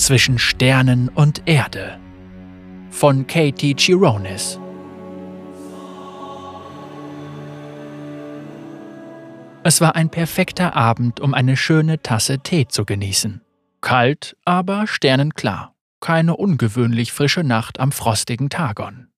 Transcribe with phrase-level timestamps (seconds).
[0.00, 1.98] zwischen Sternen und Erde
[2.90, 4.58] von Katie Chironis.
[9.62, 13.42] Es war ein perfekter Abend, um eine schöne Tasse Tee zu genießen.
[13.82, 15.74] Kalt, aber sternenklar.
[16.00, 19.08] Keine ungewöhnlich frische Nacht am frostigen Tagon.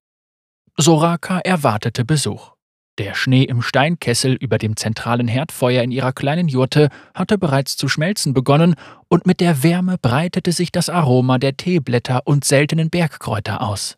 [0.77, 2.55] Soraka erwartete Besuch.
[2.99, 7.89] Der Schnee im Steinkessel über dem zentralen Herdfeuer in ihrer kleinen Jurte hatte bereits zu
[7.89, 8.75] schmelzen begonnen,
[9.09, 13.97] und mit der Wärme breitete sich das Aroma der Teeblätter und seltenen Bergkräuter aus.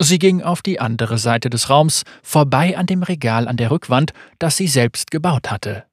[0.00, 4.12] Sie ging auf die andere Seite des Raums, vorbei an dem Regal an der Rückwand,
[4.40, 5.84] das sie selbst gebaut hatte.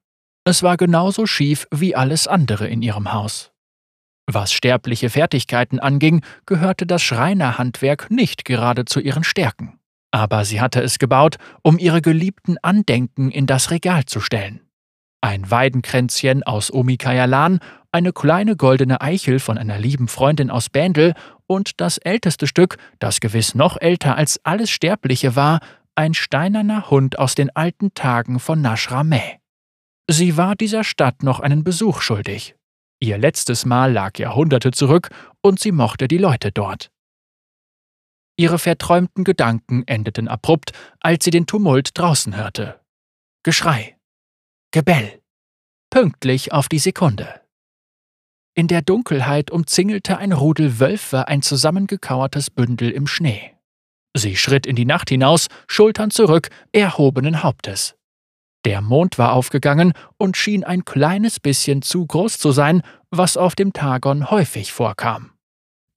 [0.44, 3.52] Es war genauso schief wie alles andere in ihrem Haus.
[4.26, 9.79] Was sterbliche Fertigkeiten anging, gehörte das Schreinerhandwerk nicht gerade zu ihren Stärken.
[10.10, 14.60] Aber sie hatte es gebaut, um ihre geliebten Andenken in das Regal zu stellen.
[15.20, 17.60] Ein Weidenkränzchen aus Omikayalan,
[17.92, 21.14] eine kleine goldene Eichel von einer lieben Freundin aus Bändel
[21.46, 25.60] und das älteste Stück, das gewiss noch älter als alles Sterbliche war,
[25.94, 29.40] ein steinerner Hund aus den alten Tagen von Nashrameh.
[30.08, 32.56] Sie war dieser Stadt noch einen Besuch schuldig.
[33.00, 35.10] Ihr letztes Mal lag Jahrhunderte zurück
[35.42, 36.90] und sie mochte die Leute dort.
[38.40, 42.80] Ihre verträumten Gedanken endeten abrupt, als sie den Tumult draußen hörte.
[43.42, 43.98] Geschrei.
[44.70, 45.20] Gebell.
[45.90, 47.42] Pünktlich auf die Sekunde.
[48.54, 53.58] In der Dunkelheit umzingelte ein Rudel Wölfe ein zusammengekauertes Bündel im Schnee.
[54.16, 57.94] Sie schritt in die Nacht hinaus, Schultern zurück, erhobenen Hauptes.
[58.64, 62.80] Der Mond war aufgegangen und schien ein kleines bisschen zu groß zu sein,
[63.10, 65.32] was auf dem Tagon häufig vorkam.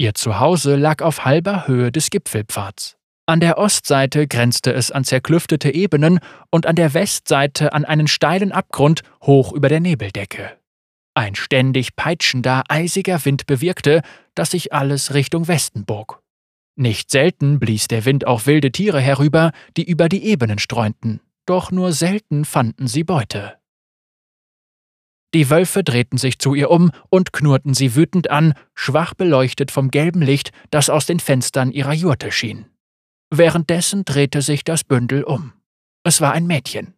[0.04, 2.98] Ihr Zuhause lag auf halber Höhe des Gipfelpfads.
[3.26, 6.20] An der Ostseite grenzte es an zerklüftete Ebenen
[6.52, 10.58] und an der Westseite an einen steilen Abgrund hoch über der Nebeldecke.
[11.14, 14.02] Ein ständig peitschender, eisiger Wind bewirkte,
[14.36, 16.22] dass sich alles Richtung Westen bog.
[16.76, 21.72] Nicht selten blies der Wind auch wilde Tiere herüber, die über die Ebenen streunten, doch
[21.72, 23.54] nur selten fanden sie Beute.
[25.33, 29.89] Die Wölfe drehten sich zu ihr um und knurrten sie wütend an, schwach beleuchtet vom
[29.89, 32.66] gelben Licht, das aus den Fenstern ihrer Jurte schien.
[33.32, 35.54] Währenddessen drehte sich das Bündel um.
[36.04, 36.94] Es war ein Mädchen.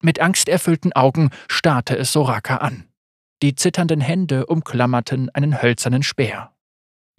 [0.00, 2.84] Mit angsterfüllten Augen starrte es Soraka an.
[3.42, 6.52] Die zitternden Hände umklammerten einen hölzernen Speer.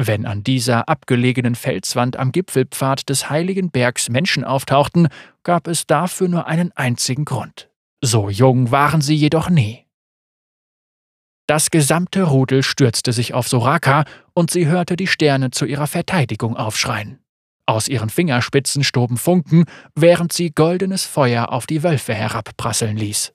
[0.02, 5.10] Wenn an dieser abgelegenen Felswand am Gipfelpfad des heiligen Bergs Menschen auftauchten,
[5.44, 7.70] gab es dafür nur einen einzigen Grund.
[8.02, 9.85] So jung waren sie jedoch nie.
[11.48, 16.58] Das gesamte Rudel stürzte sich auf Soraka und sie hörte die Sterne zu ihrer Verteidigung
[16.58, 17.20] aufschreien.
[17.68, 23.34] Aus ihren Fingerspitzen stoben Funken, während sie goldenes Feuer auf die Wölfe herabprasseln ließ.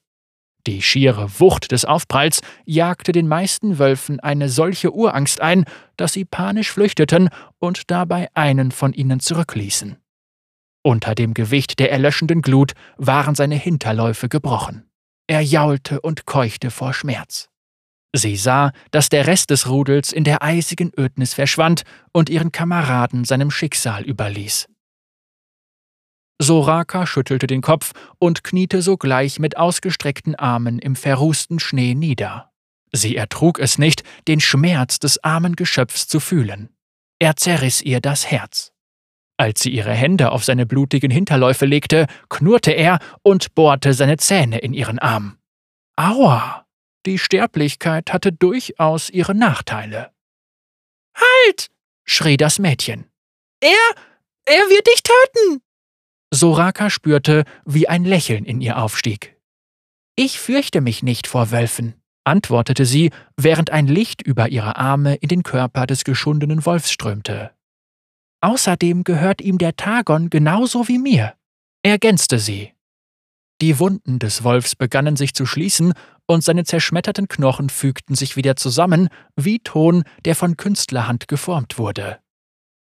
[0.67, 5.65] Die schiere Wucht des Aufpralls jagte den meisten Wölfen eine solche Urangst ein,
[5.97, 9.97] dass sie panisch flüchteten und dabei einen von ihnen zurückließen.
[10.83, 14.85] Unter dem Gewicht der erlöschenden Glut waren seine Hinterläufe gebrochen.
[15.27, 17.50] Er jaulte und keuchte vor Schmerz.
[18.13, 21.83] Sie sah, dass der Rest des Rudels in der eisigen Ödnis verschwand
[22.13, 24.67] und ihren Kameraden seinem Schicksal überließ.
[26.43, 32.51] Soraka schüttelte den Kopf und kniete sogleich mit ausgestreckten Armen im verrußten Schnee nieder.
[32.93, 36.71] Sie ertrug es nicht, den Schmerz des armen Geschöpfs zu fühlen.
[37.19, 38.73] Er zerriss ihr das Herz.
[39.37, 44.59] Als sie ihre Hände auf seine blutigen Hinterläufe legte, knurrte er und bohrte seine Zähne
[44.59, 45.39] in ihren Arm.
[45.97, 46.60] Aua!
[47.07, 50.13] Die Sterblichkeit hatte durchaus ihre Nachteile.
[51.17, 51.71] Halt!
[52.05, 53.11] schrie das Mädchen.
[53.61, 53.95] Er,
[54.45, 55.63] er wird dich töten!
[56.33, 59.37] Soraka spürte, wie ein Lächeln in ihr aufstieg.
[60.15, 61.95] Ich fürchte mich nicht vor Wölfen,
[62.25, 67.53] antwortete sie, während ein Licht über ihre Arme in den Körper des geschundenen Wolfs strömte.
[68.43, 71.35] Außerdem gehört ihm der Tagon genauso wie mir,
[71.83, 72.75] ergänzte sie.
[73.61, 75.93] Die Wunden des Wolfs begannen sich zu schließen
[76.31, 82.21] und seine zerschmetterten Knochen fügten sich wieder zusammen, wie Ton, der von Künstlerhand geformt wurde.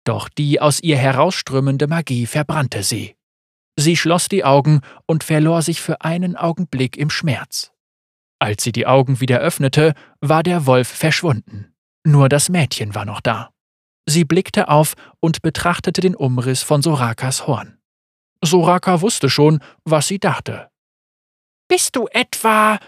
[0.04, 3.16] Doch die aus ihr herausströmende Magie verbrannte sie.
[3.78, 7.72] Sie schloss die Augen und verlor sich für einen Augenblick im Schmerz.
[8.38, 9.92] Als sie die Augen wieder öffnete,
[10.22, 11.74] war der Wolf verschwunden.
[12.02, 13.50] Nur das Mädchen war noch da.
[14.06, 17.76] Sie blickte auf und betrachtete den Umriss von Sorakas Horn.
[18.42, 20.70] Soraka wusste schon, was sie dachte.
[21.68, 22.78] Bist du etwa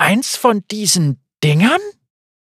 [0.00, 1.80] Eins von diesen Dingern?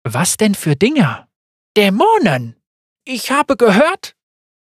[0.04, 1.30] Was denn für Dinger?
[1.78, 2.58] Dämonen.
[3.06, 4.18] Ich habe gehört.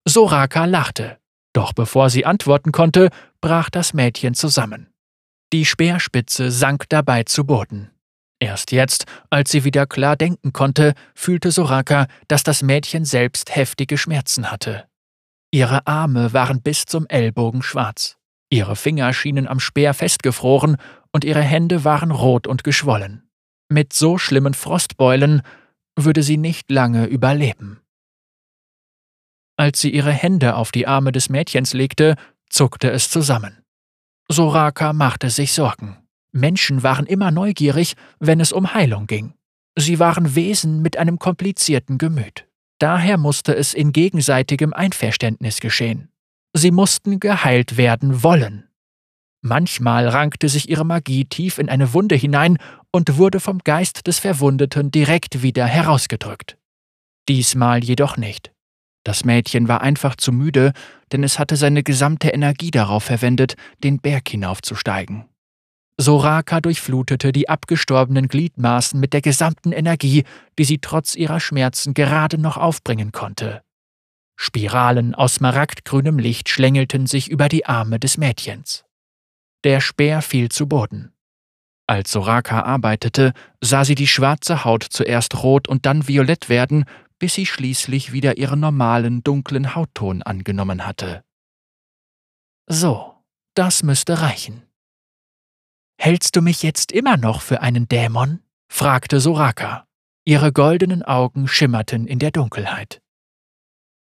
[0.03, 1.19] Soraka lachte.
[1.53, 4.91] Doch bevor sie antworten konnte, brach das Mädchen zusammen.
[5.53, 7.91] Die Speerspitze sank dabei zu Boden.
[8.39, 13.99] Erst jetzt, als sie wieder klar denken konnte, fühlte Soraka, dass das Mädchen selbst heftige
[13.99, 14.87] Schmerzen hatte.
[15.51, 18.17] Ihre Arme waren bis zum Ellbogen schwarz,
[18.49, 20.77] ihre Finger schienen am Speer festgefroren
[21.11, 23.29] und ihre Hände waren rot und geschwollen.
[23.69, 25.41] Mit so schlimmen Frostbeulen
[25.95, 27.81] würde sie nicht lange überleben.
[29.57, 32.15] Als sie ihre Hände auf die Arme des Mädchens legte,
[32.49, 33.63] zuckte es zusammen.
[34.27, 35.97] Soraka machte sich Sorgen.
[36.31, 39.33] Menschen waren immer neugierig, wenn es um Heilung ging.
[39.77, 42.47] Sie waren Wesen mit einem komplizierten Gemüt.
[42.79, 46.09] Daher musste es in gegenseitigem Einverständnis geschehen.
[46.53, 48.67] Sie mussten geheilt werden wollen.
[49.41, 52.57] Manchmal rankte sich ihre Magie tief in eine Wunde hinein
[52.91, 56.57] und wurde vom Geist des Verwundeten direkt wieder herausgedrückt.
[57.27, 58.51] Diesmal jedoch nicht.
[59.03, 60.73] Das Mädchen war einfach zu müde,
[61.11, 65.25] denn es hatte seine gesamte Energie darauf verwendet, den Berg hinaufzusteigen.
[65.97, 70.23] Soraka durchflutete die abgestorbenen Gliedmaßen mit der gesamten Energie,
[70.57, 73.61] die sie trotz ihrer Schmerzen gerade noch aufbringen konnte.
[74.35, 78.83] Spiralen aus smaragdgrünem Licht schlängelten sich über die Arme des Mädchens.
[79.63, 81.13] Der Speer fiel zu Boden.
[81.87, 86.85] Als Soraka arbeitete, sah sie die schwarze Haut zuerst rot und dann violett werden,
[87.19, 91.23] bis sie schließlich wieder ihren normalen dunklen Hautton angenommen hatte.
[92.67, 93.13] So,
[93.53, 94.63] das müsste reichen.
[95.99, 98.39] Hältst du mich jetzt immer noch für einen Dämon?
[98.71, 99.85] fragte Soraka.
[100.25, 103.01] Ihre goldenen Augen schimmerten in der Dunkelheit.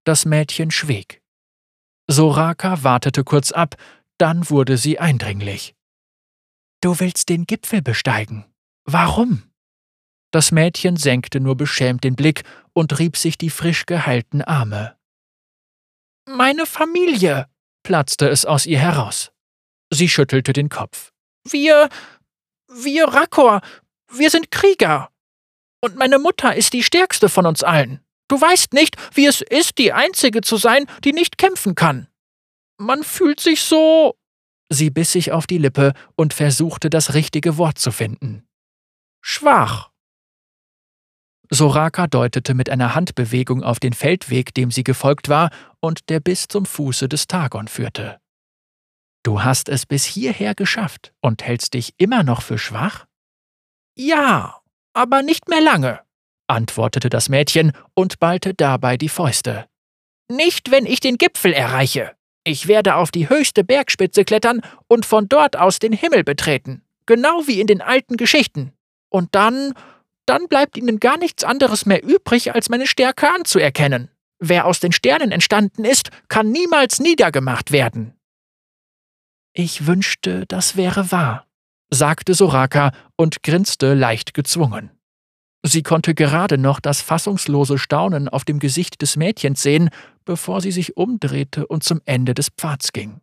[0.04, 1.22] Das Mädchen schwieg.
[2.06, 3.76] Soraka wartete kurz ab,
[4.18, 5.74] dann wurde sie eindringlich.
[6.80, 8.44] Du willst den Gipfel besteigen.
[8.84, 9.42] Warum?
[10.30, 12.42] Das Mädchen senkte nur beschämt den Blick
[12.72, 14.96] und rieb sich die frisch geheilten Arme.
[16.28, 17.48] Meine Familie,
[17.82, 19.32] platzte es aus ihr heraus.
[19.90, 21.12] Sie schüttelte den Kopf.
[21.48, 21.88] Wir.
[22.68, 23.60] wir Rakor,
[24.10, 25.10] wir sind Krieger.
[25.80, 28.00] Und meine Mutter ist die stärkste von uns allen.
[28.28, 32.08] Du weißt nicht, wie es ist, die Einzige zu sein, die nicht kämpfen kann.
[32.78, 34.16] Man fühlt sich so.
[34.68, 38.46] Sie biss sich auf die Lippe und versuchte das richtige Wort zu finden.
[39.22, 39.90] Schwach.
[41.50, 45.50] Soraka deutete mit einer Handbewegung auf den Feldweg, dem sie gefolgt war
[45.80, 48.20] und der bis zum Fuße des Tagon führte.
[49.22, 53.06] Du hast es bis hierher geschafft und hältst dich immer noch für schwach?
[53.96, 54.60] Ja,
[54.92, 56.00] aber nicht mehr lange,
[56.48, 59.68] antwortete das Mädchen und ballte dabei die Fäuste.
[60.28, 62.15] Nicht, wenn ich den Gipfel erreiche.
[62.48, 67.48] Ich werde auf die höchste Bergspitze klettern und von dort aus den Himmel betreten, genau
[67.48, 68.72] wie in den alten Geschichten.
[69.08, 69.74] Und dann,
[70.26, 74.12] dann bleibt ihnen gar nichts anderes mehr übrig, als meine Stärke anzuerkennen.
[74.38, 78.14] Wer aus den Sternen entstanden ist, kann niemals niedergemacht werden.
[79.52, 81.48] Ich wünschte, das wäre wahr,
[81.90, 84.95] sagte Soraka und grinste leicht gezwungen.
[85.68, 89.90] Sie konnte gerade noch das fassungslose Staunen auf dem Gesicht des Mädchens sehen,
[90.24, 93.20] bevor sie sich umdrehte und zum Ende des Pfads ging.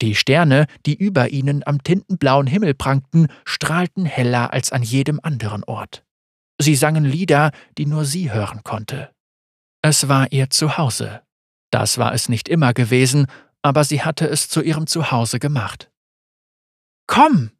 [0.00, 5.64] Die Sterne, die über ihnen am tintenblauen Himmel prangten, strahlten heller als an jedem anderen
[5.64, 6.04] Ort.
[6.60, 9.10] Sie sangen Lieder, die nur sie hören konnte.
[9.82, 11.22] Es war ihr Zuhause.
[11.72, 13.26] Das war es nicht immer gewesen,
[13.62, 15.90] aber sie hatte es zu ihrem Zuhause gemacht.
[17.08, 17.50] Komm!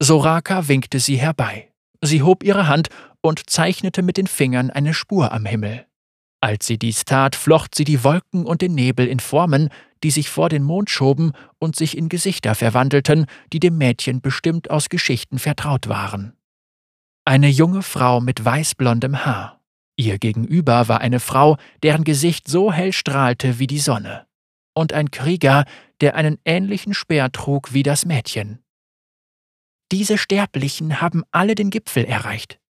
[0.00, 1.72] Soraka winkte sie herbei.
[2.00, 2.88] Sie hob ihre Hand
[3.20, 5.86] und zeichnete mit den Fingern eine Spur am Himmel.
[6.40, 9.70] Als sie dies tat, flocht sie die Wolken und den Nebel in Formen,
[10.04, 14.70] die sich vor den Mond schoben und sich in Gesichter verwandelten, die dem Mädchen bestimmt
[14.70, 16.36] aus Geschichten vertraut waren.
[17.24, 19.60] Eine junge Frau mit weißblondem Haar.
[19.96, 24.26] Ihr gegenüber war eine Frau, deren Gesicht so hell strahlte wie die Sonne.
[24.74, 25.64] Und ein Krieger,
[26.00, 28.62] der einen ähnlichen Speer trug wie das Mädchen.
[29.90, 32.60] Diese Sterblichen haben alle den Gipfel erreicht.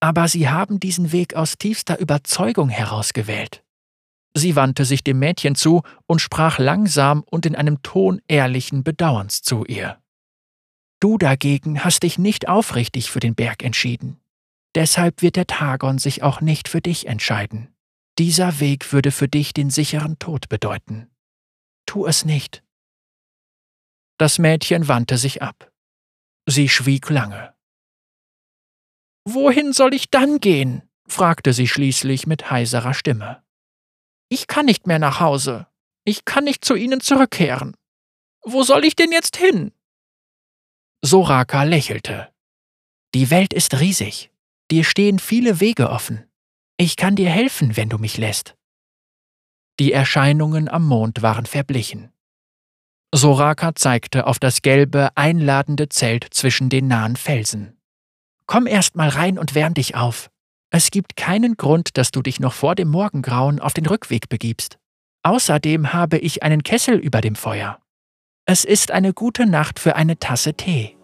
[0.00, 3.62] Aber sie haben diesen Weg aus tiefster Überzeugung herausgewählt.
[4.34, 9.42] Sie wandte sich dem Mädchen zu und sprach langsam und in einem Ton ehrlichen Bedauerns
[9.42, 10.00] zu ihr.
[11.00, 14.20] Du dagegen hast dich nicht aufrichtig für den Berg entschieden.
[14.74, 17.74] Deshalb wird der Tagon sich auch nicht für dich entscheiden.
[18.18, 21.10] Dieser Weg würde für dich den sicheren Tod bedeuten.
[21.86, 22.62] Tu es nicht.
[24.18, 25.72] Das Mädchen wandte sich ab.
[26.46, 27.54] Sie schwieg lange.
[29.34, 30.82] Wohin soll ich dann gehen?
[31.06, 33.42] fragte sie schließlich mit heiserer Stimme.
[34.28, 35.66] Ich kann nicht mehr nach Hause.
[36.04, 37.76] Ich kann nicht zu Ihnen zurückkehren.
[38.42, 39.72] Wo soll ich denn jetzt hin?
[41.02, 42.32] Soraka lächelte.
[43.14, 44.30] Die Welt ist riesig.
[44.70, 46.24] Dir stehen viele Wege offen.
[46.76, 48.54] Ich kann dir helfen, wenn du mich lässt.
[49.78, 52.12] Die Erscheinungen am Mond waren verblichen.
[53.12, 57.79] Soraka zeigte auf das gelbe, einladende Zelt zwischen den nahen Felsen.
[58.50, 60.28] Komm erst mal rein und wärm dich auf.
[60.70, 64.76] Es gibt keinen Grund, dass du dich noch vor dem Morgengrauen auf den Rückweg begibst.
[65.22, 67.78] Außerdem habe ich einen Kessel über dem Feuer.
[68.46, 70.96] Es ist eine gute Nacht für eine Tasse Tee.